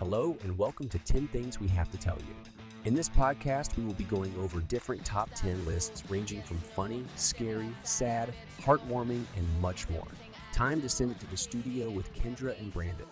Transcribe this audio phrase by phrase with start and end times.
[0.00, 2.34] Hello, and welcome to 10 Things We Have to Tell You.
[2.86, 7.04] In this podcast, we will be going over different top 10 lists ranging from funny,
[7.16, 8.32] scary, sad,
[8.62, 10.06] heartwarming, and much more.
[10.54, 13.04] Time to send it to the studio with Kendra and Brandon.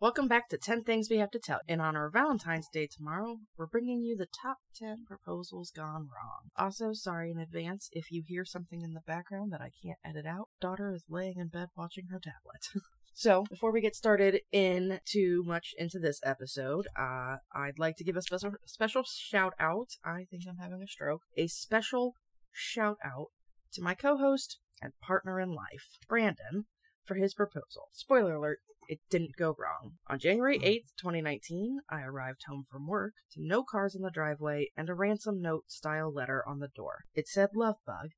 [0.00, 1.60] Welcome back to 10 Things We Have to Tell.
[1.68, 6.50] In honor of Valentine's Day tomorrow, we're bringing you the top 10 proposals gone wrong.
[6.56, 10.26] Also, sorry in advance if you hear something in the background that I can't edit
[10.26, 10.48] out.
[10.60, 12.82] Daughter is laying in bed watching her tablet.
[13.18, 18.04] so, before we get started in too much into this episode, uh, I'd like to
[18.04, 19.88] give a special special shout out.
[20.04, 21.22] I think I'm having a stroke.
[21.36, 22.14] A special
[22.52, 23.30] shout out
[23.72, 26.66] to my co-host and partner in life, Brandon,
[27.04, 27.88] for his proposal.
[27.90, 29.94] Spoiler alert, it didn't go wrong.
[30.08, 34.68] On January 8th, 2019, I arrived home from work to no cars in the driveway
[34.76, 36.98] and a ransom note style letter on the door.
[37.16, 38.10] It said Love Bug,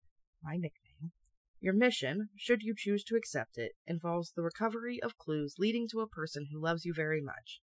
[0.43, 0.80] my nickname.
[1.61, 6.01] Your mission, should you choose to accept it, involves the recovery of clues leading to
[6.01, 7.61] a person who loves you very much.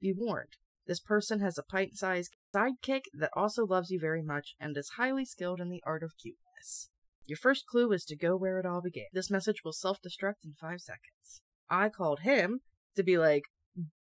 [0.00, 4.54] Be warned, this person has a pint sized sidekick that also loves you very much
[4.60, 6.90] and is highly skilled in the art of cuteness.
[7.26, 9.06] Your first clue is to go where it all began.
[9.12, 11.42] This message will self destruct in five seconds.
[11.70, 12.60] I called him
[12.96, 13.44] to be like,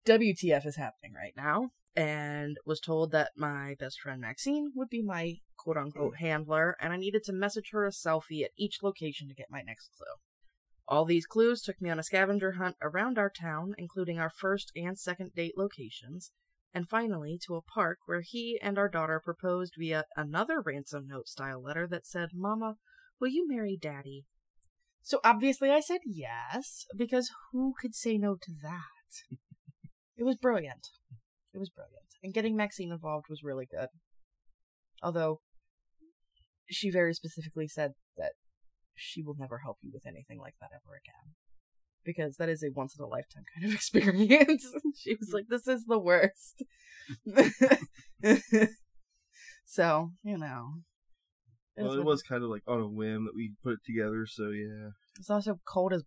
[0.05, 5.01] WTF is happening right now, and was told that my best friend Maxine would be
[5.01, 6.25] my quote unquote hmm.
[6.25, 9.61] handler, and I needed to message her a selfie at each location to get my
[9.61, 10.15] next clue.
[10.87, 14.71] All these clues took me on a scavenger hunt around our town, including our first
[14.75, 16.31] and second date locations,
[16.73, 21.27] and finally to a park where he and our daughter proposed via another ransom note
[21.27, 22.75] style letter that said, Mama,
[23.19, 24.25] will you marry Daddy?
[25.01, 29.37] So obviously I said yes, because who could say no to that?
[30.17, 30.87] it was brilliant.
[31.53, 32.07] It was brilliant.
[32.23, 33.89] And getting Maxine involved was really good.
[35.01, 35.41] Although,
[36.69, 38.33] she very specifically said that
[38.95, 41.35] she will never help you with anything like that ever again.
[42.05, 44.67] Because that is a once in a lifetime kind of experience.
[44.97, 46.63] she was like, this is the worst.
[49.65, 50.73] so, you know,
[51.77, 54.49] well, it was kind of like on a whim that we put it together, so
[54.49, 54.89] yeah.
[55.17, 56.03] It's also cold as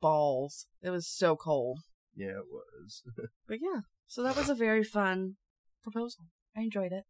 [0.00, 0.66] balls.
[0.82, 1.80] It was so cold.
[2.14, 3.02] Yeah, it was.
[3.46, 5.36] but yeah, so that was a very fun
[5.82, 6.24] proposal.
[6.56, 7.04] I enjoyed it.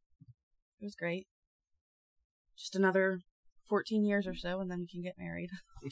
[0.81, 1.27] It was great.
[2.59, 3.21] Just another
[3.69, 5.51] 14 years or so, and then we can get married.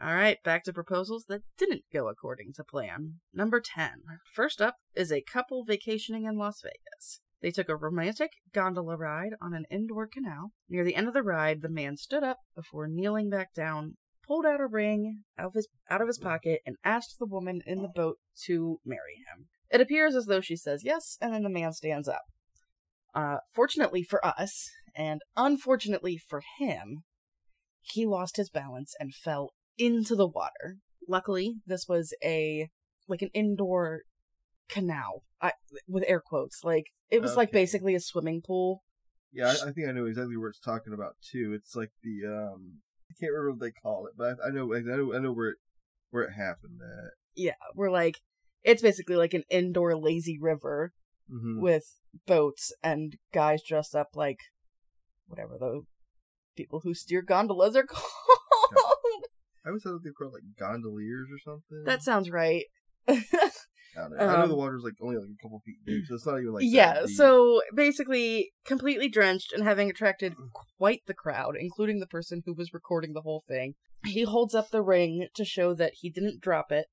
[0.00, 3.20] All right, back to proposals that didn't go according to plan.
[3.32, 4.02] Number 10.
[4.34, 7.20] First up is a couple vacationing in Las Vegas.
[7.40, 10.52] They took a romantic gondola ride on an indoor canal.
[10.68, 13.96] Near the end of the ride, the man stood up before kneeling back down,
[14.26, 17.60] pulled out a ring out of his, out of his pocket, and asked the woman
[17.66, 19.46] in the boat to marry him.
[19.70, 22.22] It appears as though she says yes, and then the man stands up.
[23.14, 27.04] Uh, fortunately for us, and unfortunately for him,
[27.80, 30.78] he lost his balance and fell into the water.
[31.08, 32.68] Luckily, this was a
[33.08, 34.02] like an indoor
[34.68, 35.24] canal.
[35.40, 35.52] I
[35.88, 36.62] with air quotes.
[36.64, 37.38] Like it was okay.
[37.38, 38.82] like basically a swimming pool.
[39.32, 41.52] Yeah, I, I, think I know exactly what it's talking about too.
[41.54, 42.78] It's like the um
[43.10, 45.32] I can't remember what they call it, but I, I know I know I know
[45.32, 45.56] where it
[46.10, 47.12] where it happened at.
[47.34, 48.18] Yeah, we're like
[48.62, 50.92] it's basically like an indoor lazy river
[51.30, 51.60] mm-hmm.
[51.60, 54.38] with boats and guys dressed up like
[55.26, 55.82] whatever the
[56.56, 58.02] people who steer gondolas are called.
[59.64, 61.84] I always thought they were called like gondoliers or something.
[61.84, 62.64] That sounds right.
[63.08, 66.26] I, um, I know the water's like only like a couple feet deep, so it's
[66.26, 67.04] not even like yeah.
[67.06, 70.34] So basically, completely drenched and having attracted
[70.78, 73.74] quite the crowd, including the person who was recording the whole thing.
[74.04, 76.86] He holds up the ring to show that he didn't drop it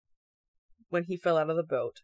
[0.89, 2.01] when he fell out of the boat.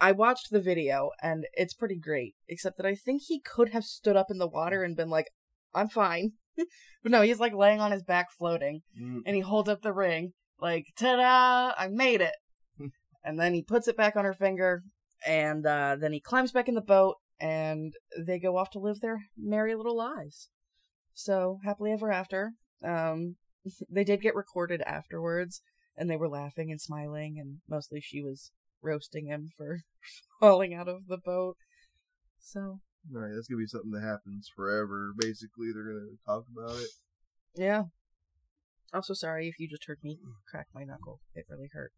[0.00, 3.84] I watched the video and it's pretty great, except that I think he could have
[3.84, 5.26] stood up in the water and been like,
[5.74, 9.20] "I'm fine," but no, he's like laying on his back floating, mm.
[9.26, 11.74] and he holds up the ring like, "Ta-da!
[11.76, 12.34] I made it."
[13.24, 14.82] and then he puts it back on her finger,
[15.26, 19.00] and uh, then he climbs back in the boat, and they go off to live
[19.00, 20.48] their merry little lives.
[21.14, 22.52] So happily ever after.
[22.84, 23.36] Um,
[23.90, 25.60] they did get recorded afterwards,
[25.96, 28.52] and they were laughing and smiling, and mostly she was
[28.82, 29.80] roasting him for
[30.40, 31.56] falling out of the boat.
[32.40, 32.80] So.
[33.14, 35.12] All right, that's gonna be something that happens forever.
[35.16, 36.90] Basically, they're gonna talk about it.
[37.54, 37.84] Yeah.
[38.92, 40.18] Also, sorry if you just heard me
[40.50, 41.20] crack my knuckle.
[41.34, 41.92] It really hurt.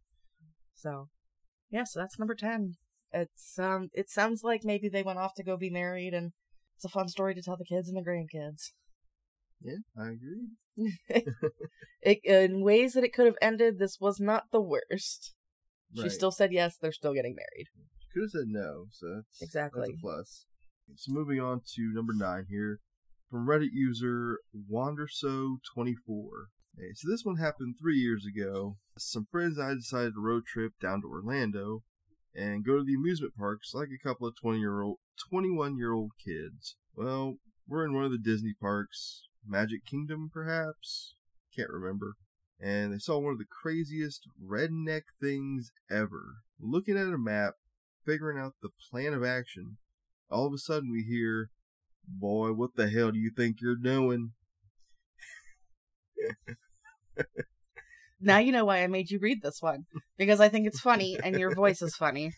[0.75, 1.09] So,
[1.71, 2.75] yeah, so that's number 10.
[3.13, 6.33] It's um it sounds like maybe they went off to go be married and
[6.77, 8.71] it's a fun story to tell the kids and the grandkids.
[9.61, 10.95] Yeah, I agree.
[12.01, 15.35] it, in ways that it could have ended, this was not the worst.
[15.97, 16.05] Right.
[16.05, 17.69] She still said yes, they're still getting married.
[17.99, 19.89] She could have said no, so that's, exactly.
[19.89, 20.47] that's a plus.
[20.97, 22.81] So moving on to number nine here.
[23.31, 24.39] From Reddit user
[24.73, 25.59] WanderSo24.
[26.77, 28.77] Okay, so this one happened three years ago.
[28.99, 31.83] Some friends and I decided to road trip down to Orlando
[32.35, 34.99] and go to the amusement parks like a couple of 20 year old,
[35.31, 36.77] 21 year old kids.
[36.95, 37.37] Well,
[37.69, 41.15] we're in one of the Disney parks, Magic Kingdom perhaps?
[41.55, 42.15] Can't remember.
[42.63, 46.43] And they saw one of the craziest redneck things ever.
[46.61, 47.55] Looking at a map,
[48.05, 49.79] figuring out the plan of action,
[50.31, 51.51] all of a sudden we hear,
[52.07, 54.33] Boy, what the hell do you think you're doing?
[58.21, 59.87] Now you know why I made you read this one
[60.19, 62.33] because I think it's funny and your voice is funny.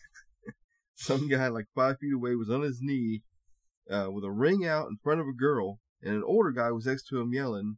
[0.95, 3.23] Some guy like five feet away was on his knee
[3.91, 6.85] uh, with a ring out in front of a girl, and an older guy was
[6.85, 7.77] next to him yelling.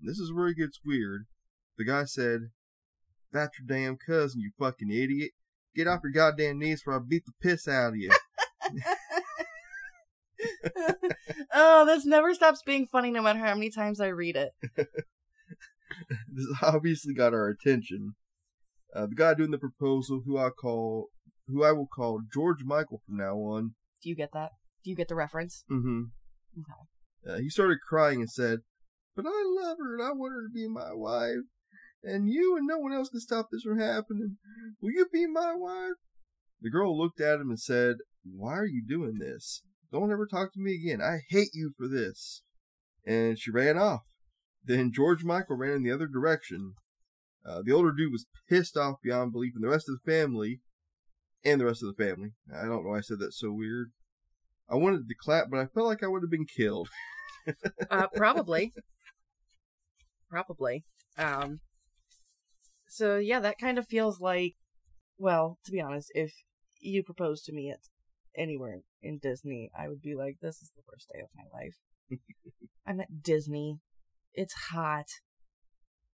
[0.00, 1.24] This is where it gets weird.
[1.82, 2.50] The guy said,
[3.32, 5.32] That's your damn cousin, you fucking idiot.
[5.74, 8.12] Get off your goddamn knees or I'll beat the piss out of you.
[11.52, 14.52] oh, this never stops being funny no matter how many times I read it.
[14.76, 18.14] this obviously got our attention.
[18.94, 21.08] Uh, the guy doing the proposal, who I call,
[21.48, 23.74] who I will call George Michael from now on.
[24.04, 24.52] Do you get that?
[24.84, 25.64] Do you get the reference?
[25.68, 26.02] Mm-hmm.
[26.60, 27.34] Okay.
[27.34, 28.60] Uh, he started crying and said,
[29.16, 31.48] "But I love her and I want her to be my wife,
[32.02, 34.36] and you and no one else can stop this from happening.
[34.80, 35.94] Will you be my wife?"
[36.60, 39.62] The girl looked at him and said, "Why are you doing this?
[39.90, 41.00] Don't ever talk to me again.
[41.00, 42.42] I hate you for this."
[43.04, 44.02] And she ran off.
[44.64, 46.74] Then George Michael ran in the other direction.
[47.44, 50.60] Uh, the older dude was pissed off beyond belief, and the rest of the family,
[51.44, 52.30] and the rest of the family.
[52.54, 53.90] I don't know why I said that so weird.
[54.68, 56.88] I wanted to clap, but I felt like I would have been killed.
[57.90, 58.72] Uh, probably.
[60.30, 60.84] probably.
[61.18, 61.58] Um.
[62.92, 64.54] So yeah, that kind of feels like,
[65.16, 66.34] well, to be honest, if
[66.78, 67.78] you proposed to me at
[68.36, 71.76] anywhere in Disney, I would be like, "This is the worst day of my life."
[72.86, 73.78] I'm at Disney.
[74.34, 75.06] It's hot.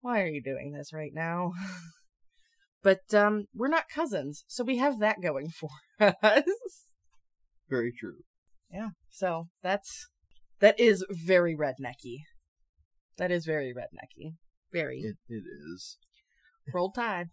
[0.01, 1.53] Why are you doing this right now?
[2.83, 5.69] but um, we're not cousins, so we have that going for
[6.01, 6.45] us.
[7.69, 8.25] Very true.
[8.73, 8.91] Yeah.
[9.11, 10.09] So that's
[10.61, 12.23] that is very rednecky.
[13.19, 14.37] That is very rednecky.
[14.73, 15.01] Very.
[15.01, 15.99] It, it is.
[16.73, 17.31] Roll Tide.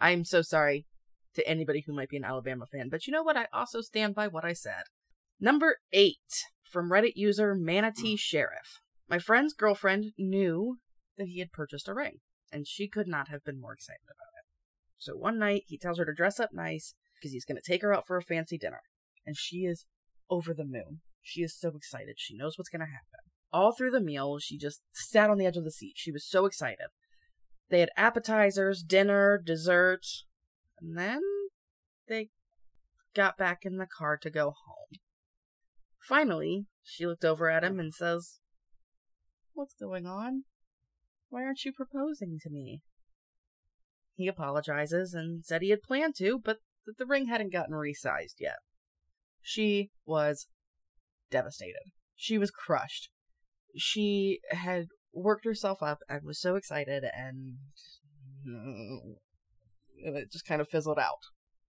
[0.00, 0.86] I'm so sorry
[1.34, 3.36] to anybody who might be an Alabama fan, but you know what?
[3.36, 4.84] I also stand by what I said.
[5.38, 8.16] Number eight from Reddit user Manatee hmm.
[8.16, 8.80] Sheriff.
[9.08, 10.78] My friend's girlfriend knew
[11.16, 12.18] that he had purchased a ring,
[12.50, 14.44] and she could not have been more excited about it.
[14.98, 17.82] So one night, he tells her to dress up nice because he's going to take
[17.82, 18.80] her out for a fancy dinner,
[19.24, 19.86] and she is
[20.28, 21.00] over the moon.
[21.22, 22.16] She is so excited.
[22.18, 23.30] She knows what's going to happen.
[23.52, 25.94] All through the meal, she just sat on the edge of the seat.
[25.96, 26.86] She was so excited.
[27.68, 30.06] They had appetizers, dinner, dessert,
[30.80, 31.20] and then
[32.08, 32.30] they
[33.14, 35.00] got back in the car to go home.
[36.00, 38.38] Finally, she looked over at him and says,
[39.54, 40.44] What's going on?
[41.28, 42.82] Why aren't you proposing to me?
[44.14, 48.36] He apologizes and said he had planned to, but that the ring hadn't gotten resized
[48.38, 48.58] yet.
[49.42, 50.46] She was
[51.30, 51.90] devastated.
[52.14, 53.10] She was crushed.
[53.76, 54.86] She had
[55.16, 57.56] worked herself up and was so excited, and
[59.98, 61.18] it just kind of fizzled out.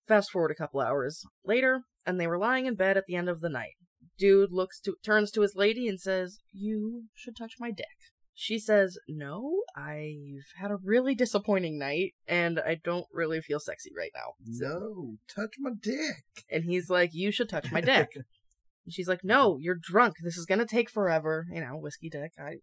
[0.08, 3.30] Fast forward a couple hours later, and they were lying in bed at the end
[3.30, 3.76] of the night.
[4.18, 7.86] Dude looks to turns to his lady and says, "You should touch my dick."
[8.34, 13.92] She says, "No, I've had a really disappointing night, and I don't really feel sexy
[13.96, 16.24] right now." So- No, touch my dick.
[16.50, 18.25] and he's like, "You should touch my dick." and
[18.89, 20.15] she's like, "No, you're drunk.
[20.24, 22.32] This is gonna take forever." You know, whiskey dick.
[22.39, 22.56] I,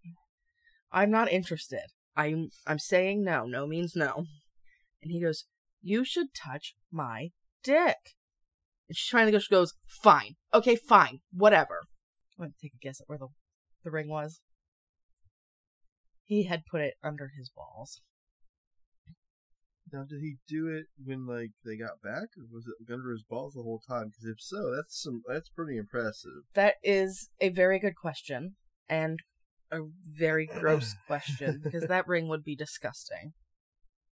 [0.93, 1.87] I'm not interested.
[2.17, 3.47] I'm, I'm saying no.
[3.47, 4.27] No means no.
[5.03, 5.45] And he goes,
[5.81, 7.31] "You should touch my
[7.63, 8.15] dick."
[8.89, 9.39] And she's trying to go.
[9.39, 11.81] She goes, "Fine, okay, fine, whatever."
[12.39, 13.29] I'm gonna take a guess at where the,
[13.85, 14.41] the ring was.
[16.25, 18.01] He had put it under his balls.
[19.93, 23.23] Now, did he do it when like they got back, or was it under his
[23.23, 24.09] balls the whole time?
[24.09, 26.43] Because if so, that's some that's pretty impressive.
[26.55, 28.57] That is a very good question
[28.89, 29.21] and
[29.71, 33.33] a very gross question because that ring would be disgusting.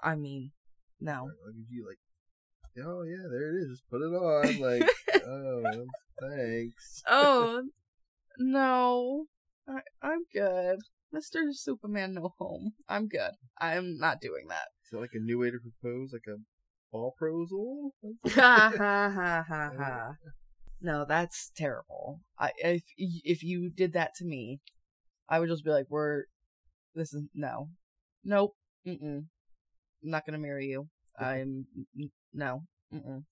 [0.01, 0.51] I mean,
[0.99, 1.29] no.
[1.45, 3.69] Like if you like, oh yeah, there it is.
[3.69, 4.59] Just put it on.
[4.59, 4.89] Like,
[5.27, 5.85] oh,
[6.21, 7.03] thanks.
[7.07, 7.63] Oh,
[8.37, 9.25] no.
[9.67, 10.79] I, I'm good.
[11.13, 11.53] Mr.
[11.53, 12.73] Superman, no home.
[12.89, 13.31] I'm good.
[13.59, 14.69] I'm not doing that.
[14.83, 16.39] Is that like a new way to propose, like a
[16.91, 17.91] ball proposal?
[18.29, 20.11] Ha ha ha ha ha.
[20.81, 22.19] No, that's terrible.
[22.37, 24.59] I if if you did that to me,
[25.29, 26.25] I would just be like, "We're
[26.95, 27.69] this is no,
[28.23, 28.55] nope,
[28.87, 29.17] mm mm.
[30.03, 30.89] I'm not gonna marry you.
[31.19, 31.65] I'm
[32.33, 32.63] no,
[32.93, 33.23] mm mm.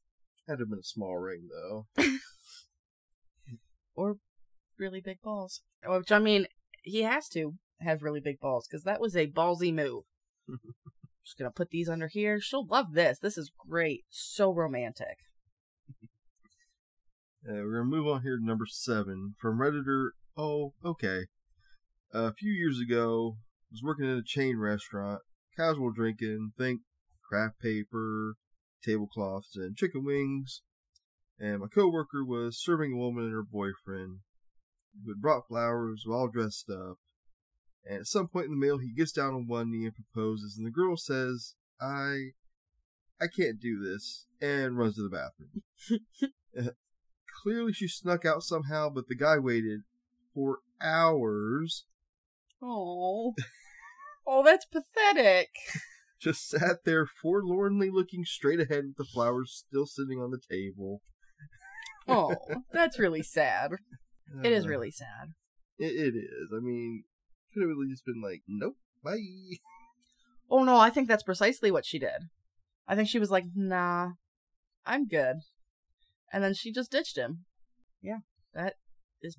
[0.47, 1.87] Had to have been a small ring though.
[3.93, 4.17] Or
[4.77, 5.61] really big balls.
[5.85, 6.47] Which I mean,
[6.83, 10.03] he has to have really big balls because that was a ballsy move.
[11.23, 12.39] Just gonna put these under here.
[12.39, 13.19] She'll love this.
[13.19, 14.05] This is great.
[14.09, 15.17] So romantic.
[17.47, 20.09] Uh, we're gonna move on here to number seven from Redditor.
[20.37, 21.25] Oh, okay.
[22.13, 25.21] Uh, a few years ago, I was working in a chain restaurant,
[25.55, 26.81] casual drinking, think
[27.27, 28.35] craft paper,
[28.83, 30.61] tablecloths, and chicken wings.
[31.39, 34.19] And my coworker was serving a woman and her boyfriend,
[35.05, 36.97] who had brought flowers, all dressed up.
[37.85, 40.57] And at some point in the meal, he gets down on one knee and proposes,
[40.57, 42.31] and the girl says, "I,
[43.21, 46.01] I can't do this," and runs to the bathroom.
[46.53, 46.71] Uh,
[47.41, 49.83] clearly, she snuck out somehow, but the guy waited
[50.33, 51.85] for hours.
[52.61, 53.33] Oh,
[54.27, 55.49] oh, that's pathetic.
[56.21, 61.01] Just sat there forlornly looking straight ahead with the flowers still sitting on the table.
[62.07, 62.35] Oh,
[62.71, 63.71] that's really sad.
[64.43, 65.33] It is Uh, really sad.
[65.79, 66.51] It, it is.
[66.55, 67.03] I mean,
[67.53, 69.17] could have really just been like, nope, bye.
[70.49, 72.29] Oh no, I think that's precisely what she did.
[72.87, 74.11] I think she was like, "Nah,
[74.85, 75.37] I'm good,"
[76.33, 77.45] and then she just ditched him.
[78.01, 78.19] Yeah,
[78.53, 78.75] that
[79.21, 79.37] is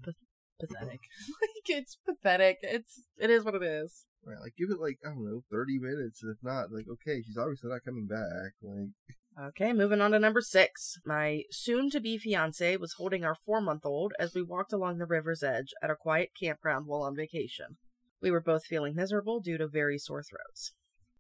[0.63, 0.75] Mm-hmm.
[0.75, 1.01] pathetic.
[1.43, 2.59] like it's pathetic.
[2.63, 4.07] It's it is what it is.
[4.25, 6.23] Right, like give it like I don't know, thirty minutes.
[6.23, 8.55] If not, like okay, she's obviously not coming back.
[8.63, 8.91] Like
[9.41, 10.99] Okay, moving on to number six.
[11.07, 14.99] My soon to be fiance was holding our four month old as we walked along
[14.99, 17.79] the river's edge at a quiet campground while on vacation.
[18.21, 20.75] We were both feeling miserable due to very sore throats.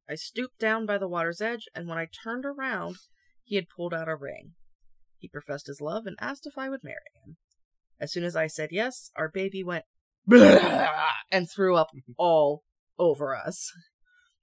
[0.08, 2.96] I stooped down by the water's edge, and when I turned around,
[3.44, 4.52] he had pulled out a ring.
[5.16, 7.38] He professed his love and asked if I would marry him.
[8.02, 9.84] As soon as I said yes, our baby went
[10.30, 12.64] and threw up all
[12.98, 13.70] over us.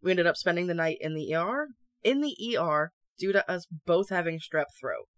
[0.02, 1.68] We ended up spending the night in the ER,
[2.02, 5.10] in the ER, due to us both having strep throat.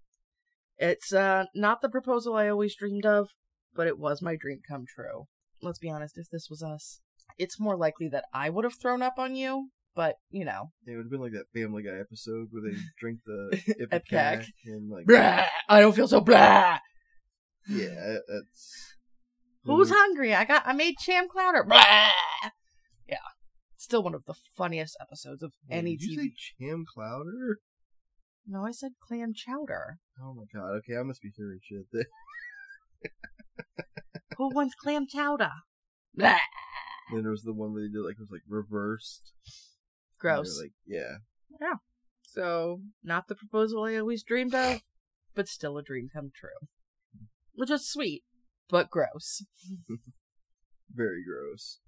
[0.79, 3.29] It's uh not the proposal I always dreamed of,
[3.75, 5.27] but it was my dream come true.
[5.61, 6.99] Let's be honest, if this was us,
[7.37, 10.71] it's more likely that I would have thrown up on you, but you know.
[10.87, 14.47] it would have been like that Family Guy episode where they drink the Ipecac.
[14.65, 16.79] And like Blah, I don't feel so blah.
[17.67, 18.95] Yeah, that's
[19.63, 19.95] Who's mm-hmm.
[19.95, 20.35] hungry?
[20.35, 21.63] I got I made cham clouder.
[21.63, 22.09] Blah.
[23.07, 23.17] Yeah.
[23.77, 26.21] Still one of the funniest episodes of Wait, any did you TV.
[26.21, 27.59] say Cham Clouder?
[28.47, 29.97] No, I said clam chowder.
[30.21, 30.77] Oh my god.
[30.77, 31.85] Okay, I must be hearing shit.
[31.91, 32.05] That
[34.37, 35.51] Who wants clam chowder?
[36.15, 36.37] Blah.
[37.11, 39.33] then there was the one where they did like it was like reversed.
[40.21, 40.59] And they were Gross.
[40.59, 41.17] Like yeah,
[41.59, 41.75] yeah.
[42.23, 44.81] So, not the proposal I always dreamed of,
[45.35, 46.67] but still a dream come true.
[47.55, 48.23] Which is sweet,
[48.69, 49.43] but gross.
[50.93, 51.79] very gross.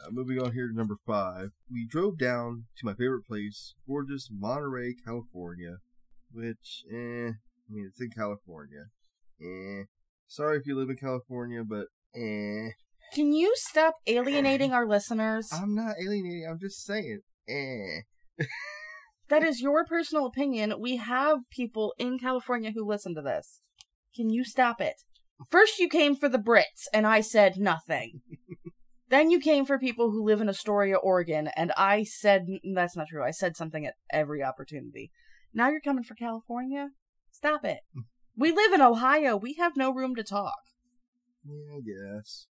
[0.00, 4.28] Uh, moving on here to number five, we drove down to my favorite place, gorgeous
[4.30, 5.76] Monterey, California.
[6.32, 8.86] Which, eh, I mean, it's in California.
[9.40, 9.84] Eh.
[10.26, 12.70] Sorry if you live in California, but eh.
[13.14, 15.50] Can you stop alienating our listeners?
[15.52, 16.46] I'm not alienating.
[16.50, 18.00] I'm just saying, eh.
[19.32, 20.74] That is your personal opinion.
[20.78, 23.60] We have people in California who listen to this.
[24.14, 25.02] Can you stop it?
[25.50, 28.20] First, you came for the Brits, and I said nothing.
[29.08, 33.08] then you came for people who live in Astoria, Oregon, and I said that's not
[33.08, 33.24] true.
[33.24, 35.10] I said something at every opportunity.
[35.54, 36.90] Now you're coming for California?
[37.30, 37.80] Stop it.
[38.36, 39.36] We live in Ohio.
[39.36, 40.58] We have no room to talk.
[41.44, 42.46] Yeah, I guess.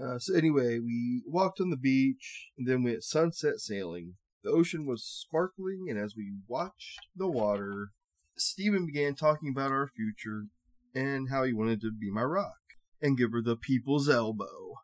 [0.00, 4.14] Uh, so anyway, we walked on the beach and then went sunset sailing.
[4.42, 7.90] The ocean was sparkling, and as we watched the water,
[8.36, 10.46] Stephen began talking about our future
[10.94, 12.56] and how he wanted to be my rock
[13.00, 14.74] and give her the people's elbow.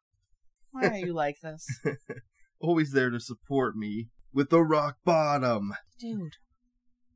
[0.73, 1.67] Why are you like this?
[2.61, 5.73] Always there to support me with the rock bottom.
[5.99, 6.37] Dude,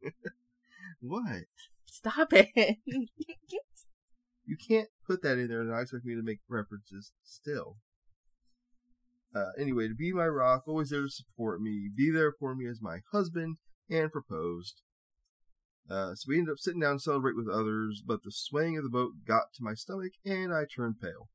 [1.01, 1.45] What?
[1.87, 2.79] stop it.
[4.47, 7.79] You can't put that in there and not expect me to make references still.
[9.35, 12.67] Uh, anyway, to be my rock, always there to support me, be there for me
[12.69, 13.57] as my husband,
[13.89, 14.83] and proposed.
[15.89, 18.85] Uh, so we ended up sitting down to celebrate with others, but the swaying of
[18.85, 21.29] the boat got to my stomach and I turned pale.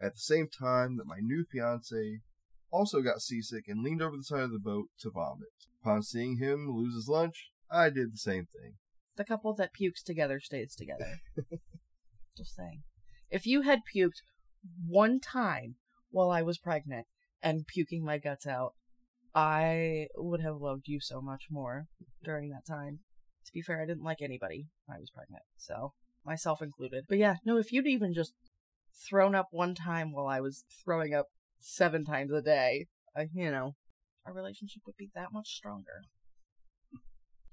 [0.00, 2.20] At the same time that my new fiance
[2.70, 5.48] also got seasick and leaned over the side of the boat to vomit.
[5.82, 8.74] Upon seeing him lose his lunch, I did the same thing.
[9.16, 11.20] the couple that pukes together stays together.
[12.36, 12.82] Just saying.
[13.30, 14.22] If you had puked
[14.86, 15.76] one time
[16.10, 17.06] while I was pregnant
[17.42, 18.74] and puking my guts out,
[19.34, 21.86] I would have loved you so much more
[22.24, 23.00] during that time.
[23.48, 27.04] To be fair, I didn't like anybody when I was pregnant, so myself included.
[27.08, 28.34] But yeah, no, if you'd even just
[29.08, 31.28] thrown up one time while I was throwing up
[31.58, 33.74] seven times a day, I, you know,
[34.26, 36.02] our relationship would be that much stronger.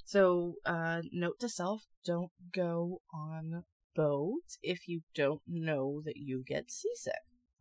[0.03, 3.63] So, uh, note to self, don't go on
[3.95, 7.13] boats if you don't know that you get seasick.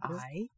[0.02, 0.48] I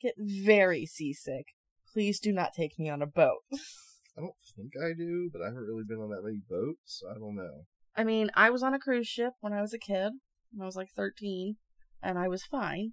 [0.00, 1.48] get very seasick,
[1.92, 3.42] please do not take me on a boat.
[4.16, 7.08] I don't think I do, but I haven't really been on that many boats, so
[7.10, 7.64] I don't know.
[7.96, 10.12] I mean, I was on a cruise ship when I was a kid,
[10.52, 11.56] when I was like 13,
[12.02, 12.92] and I was fine.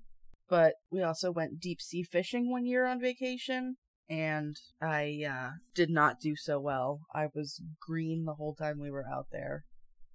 [0.49, 3.75] But we also went deep sea fishing one year on vacation,
[4.09, 7.01] and I uh, did not do so well.
[7.13, 9.65] I was green the whole time we were out there.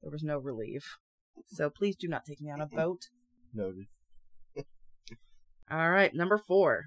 [0.02, 0.96] There was no relief.
[1.48, 3.02] So please do not take me on a boat.
[3.54, 3.86] Noted.
[5.70, 6.86] All right, number four.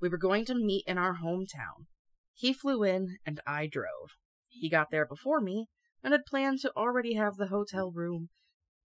[0.00, 1.86] We were going to meet in our hometown.
[2.40, 4.16] He flew in and I drove.
[4.48, 5.66] He got there before me
[6.02, 8.30] and had planned to already have the hotel room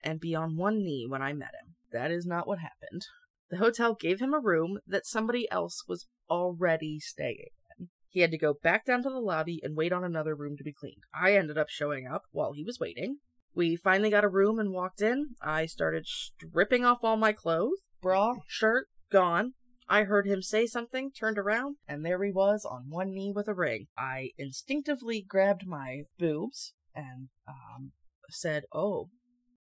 [0.02, 1.76] and be on one knee when I met him.
[1.92, 3.02] That is not what happened.
[3.50, 7.90] The hotel gave him a room that somebody else was already staying in.
[8.08, 10.64] He had to go back down to the lobby and wait on another room to
[10.64, 11.04] be cleaned.
[11.14, 13.18] I ended up showing up while he was waiting.
[13.54, 15.36] We finally got a room and walked in.
[15.42, 19.56] I started stripping off all my clothes, bra, shirt, gone.
[19.92, 23.50] I heard him say something, turned around, and there he was on one knee with
[23.50, 23.88] a ring.
[23.98, 27.92] I instinctively grabbed my boobs and um,
[28.30, 29.10] said, "Oh,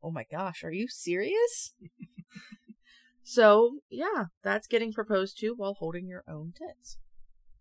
[0.03, 1.73] oh my gosh, are you serious?"
[3.23, 6.99] so yeah, that's getting proposed to while holding your own tits.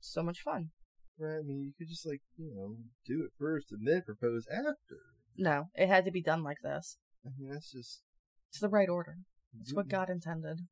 [0.02, 0.72] So much fun.
[1.18, 4.46] Right, I mean, you could just, like, you know, do it first and then propose
[4.52, 5.00] after.
[5.38, 6.98] No, it had to be done like this.
[7.26, 8.02] I mean, that's just.
[8.50, 9.20] It's the right order.
[9.58, 10.68] It's what God intended.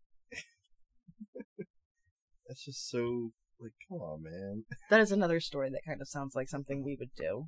[2.47, 3.31] That's just so.
[3.59, 4.63] Like, come on, man.
[4.89, 7.47] That is another story that kind of sounds like something we would do.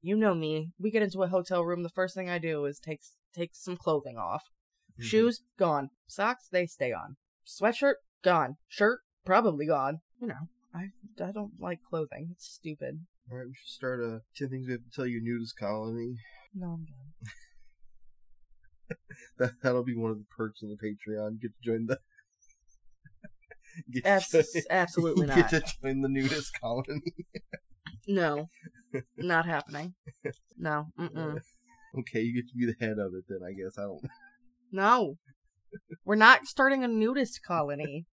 [0.00, 0.72] You know me.
[0.78, 1.82] We get into a hotel room.
[1.82, 3.00] The first thing I do is take
[3.34, 4.44] take some clothing off.
[4.92, 5.04] Mm-hmm.
[5.04, 5.90] Shoes gone.
[6.06, 7.16] Socks they stay on.
[7.46, 8.56] Sweatshirt gone.
[8.68, 10.00] Shirt probably gone.
[10.20, 10.90] You know, I
[11.22, 12.28] I don't like clothing.
[12.32, 13.06] It's stupid.
[13.30, 16.16] Alright, we should start a 10 things we have to tell you nudist colony.
[16.54, 17.32] No, I'm done.
[19.38, 21.40] That, that'll be one of the perks of the Patreon.
[21.40, 21.98] Get to join the.
[23.92, 27.02] Get to Abs- join- absolutely Get to join the nudist colony.
[28.10, 28.48] No,
[29.18, 29.92] not happening.
[30.56, 31.38] No, mm-mm.
[31.98, 33.76] Okay, you get to be the head of it then, I guess.
[33.78, 34.00] I don't
[34.72, 35.16] no.
[36.06, 38.06] We're not starting a nudist colony.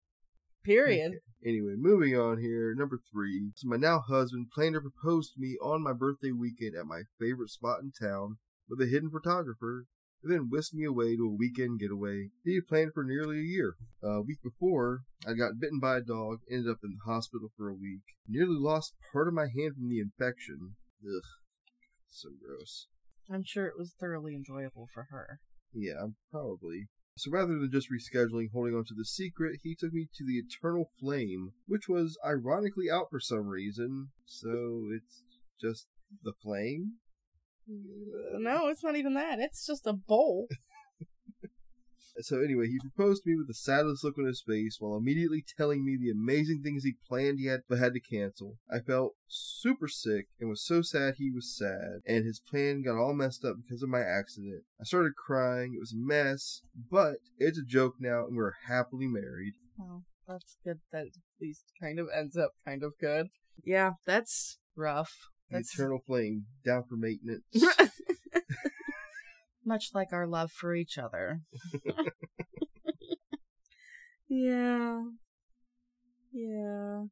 [0.64, 1.12] Period.
[1.44, 2.74] Anyway, moving on here.
[2.74, 3.50] Number three.
[3.56, 7.02] So my now husband planned to propose to me on my birthday weekend at my
[7.20, 8.36] favorite spot in town
[8.70, 9.84] with a hidden photographer,
[10.22, 13.42] and then whisked me away to a weekend getaway he had planned for nearly a
[13.42, 13.74] year.
[14.02, 17.68] a week before, I got bitten by a dog, ended up in the hospital for
[17.68, 20.76] a week, nearly lost part of my hand from the infection.
[21.04, 21.22] Ugh.
[22.08, 22.86] So gross.
[23.30, 25.40] I'm sure it was thoroughly enjoyable for her.
[25.72, 26.88] Yeah, probably.
[27.16, 30.38] So rather than just rescheduling, holding on to the secret, he took me to the
[30.38, 34.08] Eternal Flame, which was ironically out for some reason.
[34.26, 35.22] So it's
[35.60, 35.86] just
[36.22, 36.94] the flame?
[37.66, 39.38] No, it's not even that.
[39.38, 40.48] It's just a bowl.
[42.20, 45.44] So anyway, he proposed to me with the saddest look on his face while immediately
[45.56, 48.58] telling me the amazing things he planned he had but had to cancel.
[48.70, 52.98] I felt super sick and was so sad he was sad, and his plan got
[52.98, 54.64] all messed up because of my accident.
[54.80, 59.06] I started crying, it was a mess, but it's a joke now and we're happily
[59.06, 59.54] married.
[59.80, 60.80] Oh, that's good.
[60.92, 63.28] That at least kind of ends up kind of good.
[63.64, 65.31] Yeah, that's rough.
[65.52, 67.44] That's Eternal Flame, down for maintenance.
[69.64, 71.40] much like our love for each other.
[74.28, 75.02] yeah.
[76.32, 77.04] Yeah.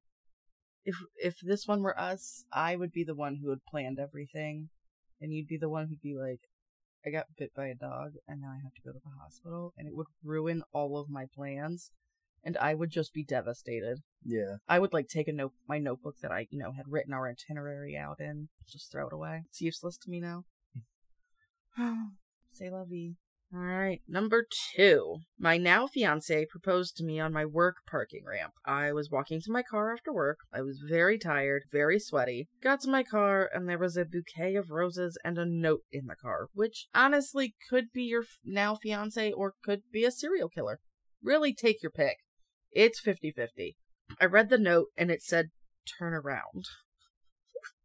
[0.85, 4.71] If if this one were us, I would be the one who had planned everything
[5.21, 6.41] and you'd be the one who'd be like
[7.07, 9.73] I got bit by a dog and now I have to go to the hospital
[9.77, 11.91] and it would ruin all of my plans
[12.45, 13.99] and I would just be devastated.
[14.25, 14.57] yeah.
[14.69, 17.29] I would like take a note my notebook that I, you know, had written our
[17.29, 19.43] itinerary out in, just throw it away.
[19.49, 20.45] It's useless to me now.
[22.53, 23.17] Say la vie.
[23.53, 25.17] All right, number two.
[25.37, 28.53] My now fiance proposed to me on my work parking ramp.
[28.65, 30.39] I was walking to my car after work.
[30.55, 32.49] I was very tired, very sweaty.
[32.63, 36.07] Got to my car, and there was a bouquet of roses and a note in
[36.07, 40.79] the car, which honestly could be your now fiance or could be a serial killer.
[41.21, 42.19] Really take your pick.
[42.73, 43.77] It's 50 50.
[44.21, 45.51] I read the note, and it said,
[45.99, 46.67] turn around.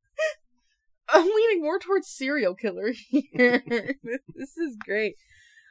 [1.09, 3.63] I'm leaning more towards serial killer here.
[4.33, 5.15] this is great.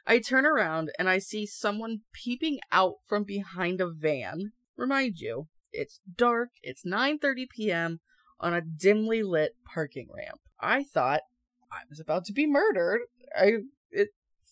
[0.07, 4.51] I turn around and I see someone peeping out from behind a van.
[4.77, 7.99] Remind you, it's dark, it's 9:30 p.m.
[8.39, 10.39] on a dimly lit parking ramp.
[10.59, 11.21] I thought
[11.71, 13.01] I was about to be murdered.
[13.35, 14.09] I it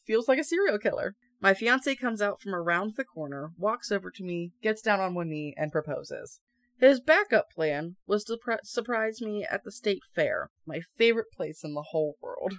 [0.07, 1.15] feels like a serial killer.
[1.43, 5.13] My fiance comes out from around the corner, walks over to me, gets down on
[5.13, 6.39] one knee, and proposes.
[6.79, 11.61] His backup plan was to pr- surprise me at the state fair, my favorite place
[11.61, 12.53] in the whole world.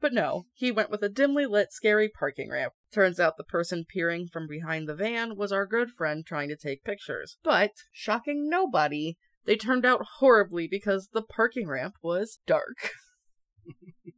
[0.00, 2.72] But no, he went with a dimly lit, scary parking ramp.
[2.90, 6.56] Turns out the person peering from behind the van was our good friend trying to
[6.56, 7.36] take pictures.
[7.44, 12.92] But, shocking nobody, they turned out horribly because the parking ramp was dark.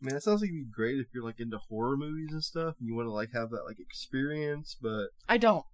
[0.00, 2.76] Man, that sounds like it'd be great if you're like into horror movies and stuff,
[2.78, 4.76] and you want to like have that like experience.
[4.80, 5.64] But I don't.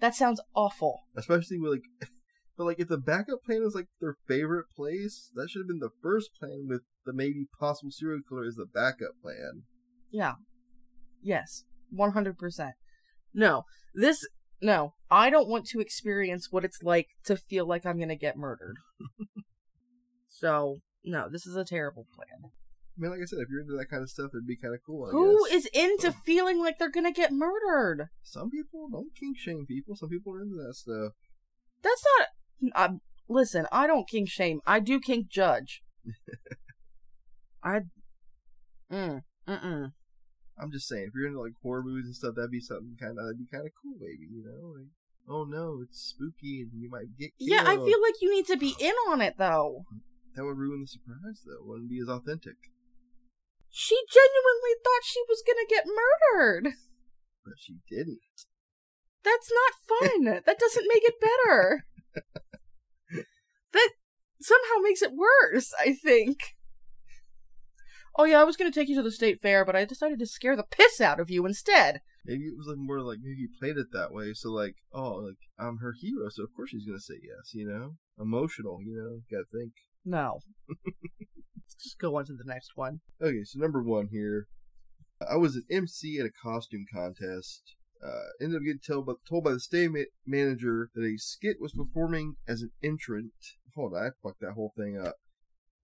[0.00, 1.00] That sounds awful.
[1.16, 2.10] especially with like,
[2.56, 5.78] but like if the backup plan is like their favorite place, that should have been
[5.78, 9.62] the first plan with the maybe possible serial killer is the backup plan.
[10.10, 10.34] Yeah.
[11.22, 11.64] Yes.
[11.96, 12.72] 100%.
[13.34, 13.64] No.
[13.94, 14.26] This.
[14.60, 14.94] No.
[15.10, 18.36] I don't want to experience what it's like to feel like I'm going to get
[18.36, 18.76] murdered.
[20.28, 22.52] so, no, this is a terrible plan.
[23.00, 24.74] I mean, like I said, if you're into that kind of stuff, it'd be kind
[24.74, 25.06] of cool.
[25.06, 25.64] I Who guess.
[25.64, 28.08] is into feeling like they're going to get murdered?
[28.22, 29.96] Some people don't kink shame people.
[29.96, 31.12] Some people are into that stuff.
[31.82, 32.28] That's not.
[32.74, 34.60] Um, listen, I don't kink shame.
[34.66, 35.82] I do kink judge.
[37.62, 37.80] I.
[38.92, 39.22] Mm.
[39.48, 39.92] Mm-mm.
[40.60, 43.18] I'm just saying, if you're into like horror movies and stuff, that'd be something kind
[43.18, 44.28] of that'd be kind of cool, maybe.
[44.30, 44.88] You know, like
[45.26, 47.48] oh no, it's spooky and you might get killed.
[47.50, 49.86] Yeah, I feel like you need to be in on it, though.
[50.34, 51.62] that would ruin the surprise, though.
[51.62, 52.56] It wouldn't be as authentic.
[53.70, 56.74] She genuinely thought she was gonna get murdered.
[57.44, 58.18] But she didn't.
[59.24, 60.24] That's not fun.
[60.46, 61.86] that doesn't make it better.
[63.72, 63.90] that
[64.40, 66.38] somehow makes it worse, I think.
[68.16, 70.26] Oh yeah, I was gonna take you to the state fair, but I decided to
[70.26, 72.00] scare the piss out of you instead.
[72.26, 74.32] Maybe it was like more like maybe you played it that way.
[74.34, 77.54] So like, oh, like I'm her hero, so of course she's gonna say yes.
[77.54, 78.78] You know, emotional.
[78.84, 79.72] You know, gotta think.
[80.04, 80.40] No.
[81.82, 83.00] Just go on to the next one.
[83.22, 84.46] Okay, so number one here.
[85.26, 87.74] I was an MC at a costume contest.
[88.02, 91.56] Uh, ended up getting told by, told by the stage ma- manager that a skit
[91.60, 93.32] was performing as an entrant.
[93.74, 95.16] Hold on, I fucked that whole thing up.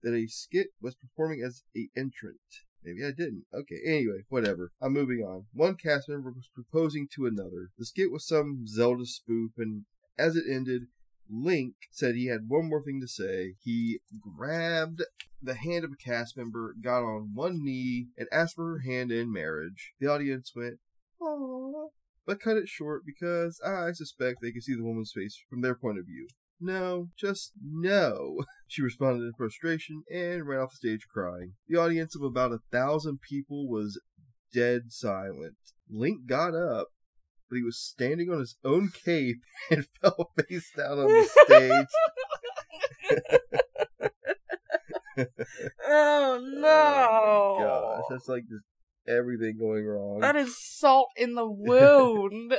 [0.01, 2.39] That a skit was performing as a entrant.
[2.83, 3.45] Maybe I didn't.
[3.53, 4.71] Okay, anyway, whatever.
[4.81, 5.45] I'm moving on.
[5.53, 7.69] One cast member was proposing to another.
[7.77, 9.85] The skit was some Zelda spoof, and
[10.17, 10.83] as it ended,
[11.29, 13.55] Link said he had one more thing to say.
[13.63, 15.03] He grabbed
[15.41, 19.11] the hand of a cast member, got on one knee, and asked for her hand
[19.11, 19.93] in marriage.
[19.99, 20.79] The audience went,
[21.21, 21.89] Aww,
[22.25, 25.75] but cut it short because I suspect they could see the woman's face from their
[25.75, 26.27] point of view.
[26.59, 28.43] No, just no.
[28.69, 31.53] She responded in frustration and ran off the stage crying.
[31.69, 33.97] The audience of about a thousand people was
[34.53, 35.55] dead silent.
[35.89, 36.89] Link got up,
[37.49, 39.37] but he was standing on his own cape
[39.71, 41.87] and fell face down on the stage.
[45.17, 45.25] oh,
[45.87, 47.17] oh no!
[47.19, 48.63] Oh, gosh, that's like just
[49.07, 50.19] everything going wrong.
[50.19, 52.53] That is salt in the wound.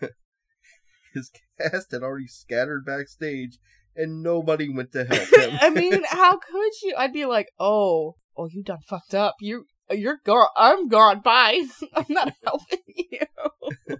[1.14, 3.58] His cast had already scattered backstage,
[3.94, 5.58] and nobody went to help him.
[5.60, 6.94] I mean, how could you?
[6.96, 9.34] I'd be like, oh, oh, you done fucked up.
[9.40, 10.48] You, you're gone.
[10.56, 11.20] I'm gone.
[11.20, 11.66] Bye.
[11.94, 13.98] I'm not helping you.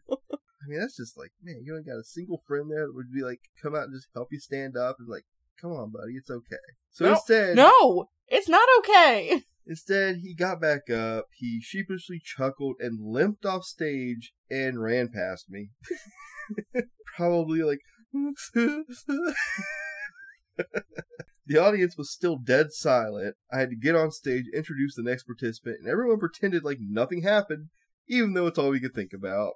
[0.62, 3.12] I mean, that's just like, man, you ain't got a single friend there that would
[3.12, 5.24] be like, come out and just help you stand up and like,
[5.60, 6.56] come on, buddy, it's okay.
[6.90, 9.42] So No, instead, No, it's not okay.
[9.66, 15.50] instead, he got back up, he sheepishly chuckled and limped off stage and ran past
[15.50, 15.70] me.
[17.16, 17.80] Probably like,
[21.46, 23.36] the audience was still dead silent.
[23.52, 27.22] I had to get on stage, introduce the next participant, and everyone pretended like nothing
[27.22, 27.68] happened,
[28.06, 29.54] even though it's all we could think about.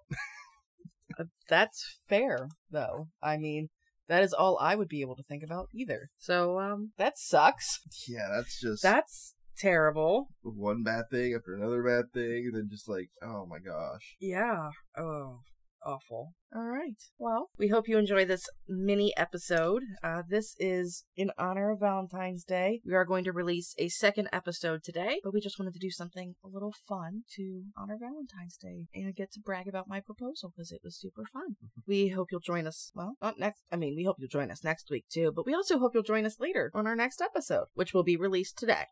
[1.18, 3.08] Uh, That's fair, though.
[3.22, 3.68] I mean,
[4.08, 6.08] that is all I would be able to think about either.
[6.18, 7.80] So, um, that sucks.
[8.08, 10.28] Yeah, that's just That's terrible.
[10.42, 14.16] one bad thing after another bad thing, and then just like, oh my gosh.
[14.20, 14.70] Yeah.
[14.96, 15.40] Oh,
[15.86, 16.34] awful.
[16.54, 16.96] All right.
[17.18, 19.82] Well, we hope you enjoy this mini episode.
[20.02, 22.80] Uh, this is in honor of Valentine's Day.
[22.84, 25.90] We are going to release a second episode today, but we just wanted to do
[25.90, 30.52] something a little fun to honor Valentine's Day and get to brag about my proposal
[30.54, 31.56] because it was super fun.
[31.86, 32.90] We hope you'll join us.
[32.94, 33.62] Well, not next.
[33.70, 36.02] I mean, we hope you'll join us next week too, but we also hope you'll
[36.02, 38.86] join us later on our next episode, which will be released today.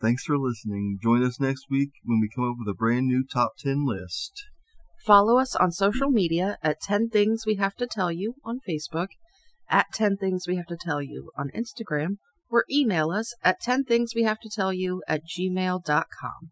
[0.00, 0.98] Thanks for listening.
[1.02, 4.44] Join us next week when we come up with a brand new top 10 list.
[5.04, 9.08] Follow us on social media at 10 Things We Have to Tell You on Facebook,
[9.70, 12.16] at 10 Things We Have to Tell You on Instagram,
[12.50, 16.50] or email us at 10 Things We Have to Tell You at gmail.com.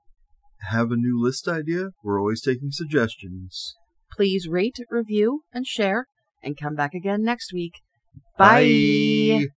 [0.71, 1.91] Have a new list idea?
[2.03, 3.75] We're always taking suggestions.
[4.13, 6.07] Please rate, review, and share,
[6.43, 7.81] and come back again next week.
[8.39, 9.49] Bye.